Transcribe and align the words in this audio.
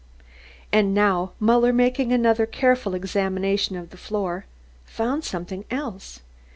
And 0.71 0.95
now 0.95 1.33
Muller, 1.39 1.71
making 1.71 2.11
another 2.11 2.47
careful 2.47 2.95
examination 2.95 3.75
of 3.75 3.91
the 3.91 3.97
floor, 4.01 4.45
found 4.83 5.23
something 5.23 5.63
else. 5.69 6.21